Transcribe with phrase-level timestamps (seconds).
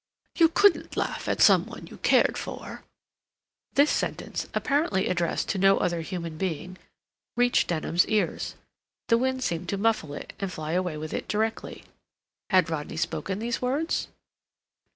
[0.35, 2.83] "You couldn't laugh at some one you cared for."
[3.75, 6.77] This sentence, apparently addressed to no other human being,
[7.37, 8.55] reached Denham's ears.
[9.09, 11.83] The wind seemed to muffle it and fly away with it directly.
[12.49, 14.07] Had Rodney spoken those words?